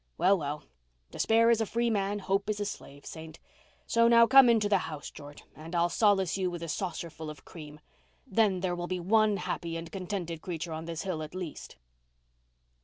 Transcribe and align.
Well, 0.17 0.35
well, 0.35 0.63
'despair 1.11 1.51
is 1.51 1.61
a 1.61 1.65
free 1.67 1.91
man, 1.91 2.17
hope 2.17 2.49
is 2.49 2.59
a 2.59 2.65
slave,' 2.65 3.05
Saint. 3.05 3.37
So 3.85 4.07
now 4.07 4.25
come 4.25 4.49
into 4.49 4.67
the 4.67 4.79
house, 4.89 5.11
George, 5.11 5.43
and 5.55 5.75
I'll 5.75 5.89
solace 5.89 6.39
you 6.39 6.49
with 6.49 6.63
a 6.63 6.67
saucerful 6.69 7.29
of 7.29 7.45
cream. 7.45 7.79
Then 8.25 8.61
there 8.61 8.75
will 8.75 8.87
be 8.87 8.99
one 8.99 9.37
happy 9.37 9.77
and 9.77 9.91
contented 9.91 10.41
creature 10.41 10.73
on 10.73 10.85
this 10.85 11.03
hill 11.03 11.21
at 11.21 11.35
least." 11.35 11.75